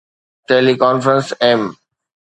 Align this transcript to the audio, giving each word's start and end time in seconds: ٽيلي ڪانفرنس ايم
ٽيلي 0.47 0.73
ڪانفرنس 0.83 1.27
ايم 1.45 1.61